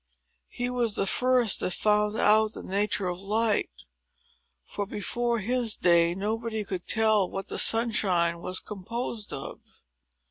[0.49, 3.69] He was the first that found out the nature of Light;
[4.65, 9.59] for, before his day, nobody could tell what the sunshine was composed of.